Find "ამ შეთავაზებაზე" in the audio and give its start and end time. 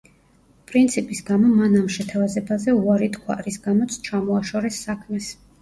1.81-2.75